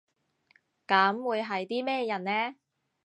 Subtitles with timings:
[0.87, 2.55] 噉會係啲咩人呢？